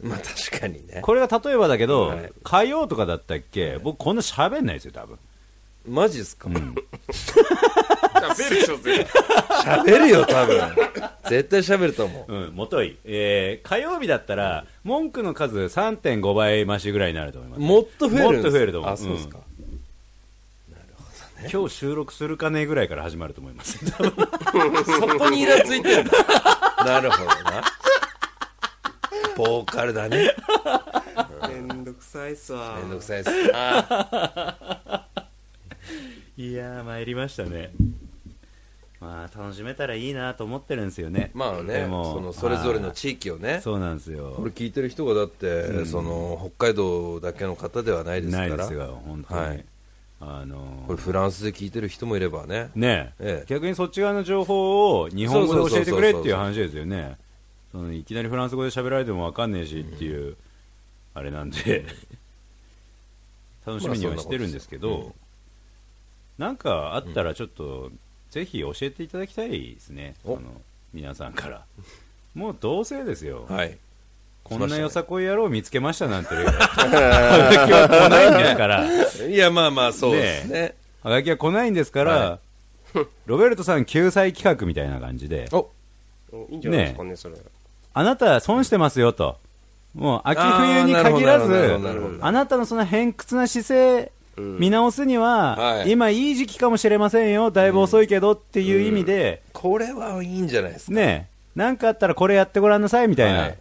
[0.00, 5.18] まあ確かにねこれが例えばだけど、はい火曜とかだったっけ、僕こんな喋んないですよ、多分。
[5.88, 6.48] マジっすか、
[8.20, 10.60] 喋るでしょ絶対喋るよ多分。
[11.28, 12.32] 絶対喋ると思う。
[12.32, 12.96] うん、もとい。
[13.04, 17.60] えー、火曜日だったら、文句の数3.5倍増しぐらいになると思います。
[17.60, 18.92] もっと増えるんもっと増えると思う。
[18.92, 19.38] あそうですか、
[21.52, 23.78] 今日収録するかねぐらいから始まると思います。
[23.86, 24.02] そ
[25.18, 26.12] こにイラついてるんだ
[26.84, 27.62] なるほどな。
[29.36, 30.34] ボーカルだね。
[31.48, 32.76] めんどくさいっすわ。
[32.80, 33.30] めんどくさいっす。
[33.30, 35.08] な
[36.36, 37.70] いやー、参りましたね。
[39.00, 41.30] まあ、楽しめたらいいなと思ってるんですよね。
[41.32, 43.60] まあねでもそのそれぞれの地域をね。
[43.62, 44.34] そうなんですよ。
[44.36, 48.48] これ聞いてる人がだって、その北海道だけの方ではないですから。
[48.48, 49.40] ないですよ、本当に。
[49.40, 49.64] はい。
[50.20, 52.70] あのこれフランスで聞いてる人もいればね。
[52.74, 53.12] ね。
[53.20, 53.46] ええ。
[53.46, 57.16] 逆にそっち側の情報を日本語で教えてくれっていう話ですよね。
[57.70, 60.36] そのいきなりフランス語で喋られてもわかんねえしっていう、
[61.14, 61.84] あれなんで、
[63.64, 65.28] 楽しみにはしてるんですけど、まあそんなこと
[66.38, 67.92] なんかあったらちょっと、
[68.30, 70.36] ぜひ教えていただきたいですね、お。
[70.36, 70.60] その
[70.92, 71.64] 皆さんから。
[72.34, 73.46] もうどうせですよ。
[73.48, 73.76] はい。
[74.44, 77.66] こんなよさこい野郎見つけましたなんて、はが。
[77.66, 79.26] きは来ないんですから。
[79.26, 80.74] いやまあまあそうですね。
[81.02, 82.38] はがきは来ないんですから、は
[83.26, 85.68] ロベルトさん救済企画みたいな感じで、お。
[86.50, 87.36] いいんじゃないですかねそれ。
[87.94, 89.38] あなた損してますよと。
[89.94, 91.78] もう秋冬に限らず
[92.20, 95.90] あなたのその偏屈な姿勢、見直すには、はい。
[95.90, 100.92] 今いい時期かもしれませんよ、だいぶ遅いけどっていう意味で、これはいいんじゃないですか。
[100.92, 103.40] ねえ、なんかあったらこれやってごらんなさいみたいな。
[103.40, 103.58] はい。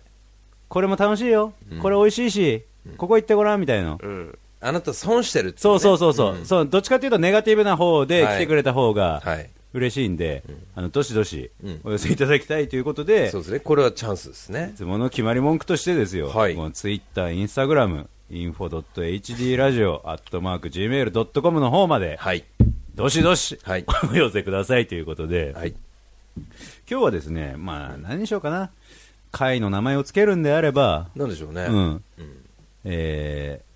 [0.68, 1.54] これも楽しいよ。
[1.82, 2.64] これ美味しいし、
[2.98, 3.98] ここ行ってごらんみたいな。
[4.02, 4.38] うん。
[4.60, 5.62] あなた損してるっていね。
[5.62, 6.66] そうそうそうそう、そう。
[6.68, 9.50] どっちかというとネガティブな方で来てくれた方がはい。
[9.74, 10.44] 嬉しいんで、
[10.76, 11.82] あの、どしどしうん。
[11.84, 13.60] お寄せいただきたいということで、そうですね。
[13.60, 14.72] これはチャンスですね。
[14.74, 16.56] いつもの決まり文句としてですよ、はい。
[16.56, 22.44] もうツイッター、インスタグラム、info.hd ラジオ、アットマーク、gmail.com の方まで、はい。
[22.96, 23.86] どしどし、はい。
[24.12, 25.74] お寄せくださいということで、はい。
[26.90, 28.70] 今日はですね、まあ、何にしようかな。
[29.32, 32.04] 会の名前をつけるんであれば、なんでしょうね、うん。
[32.84, 33.68] えー、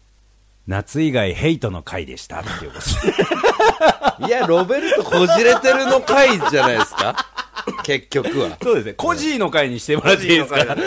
[0.68, 4.26] 夏以外ヘイトの会でしたっていうこと。
[4.26, 7.31] でいやロベルトこじれてるの回じゃないですか
[7.84, 10.78] 結局はそうですね、コジーの会にしてもらっていいですか？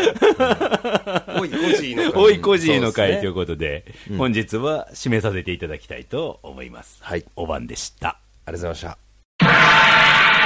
[1.39, 3.85] おいコジーのおいコジーの会ということで、
[4.19, 6.99] 本日は締めさせていただきたいと思います。
[7.01, 8.09] はいお晩でした。
[8.47, 8.97] ありがとうございまし
[9.41, 10.45] た。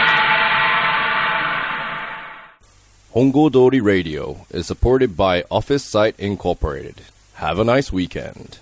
[3.14, 7.03] Hongo Dori Radio is supported by Office Site Incorporated.
[7.37, 8.59] Have a nice weekend.